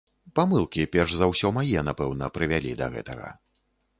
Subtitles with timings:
[0.37, 3.29] Памылкі, перш за ўсё мае, напэўна, прывялі да гэтага.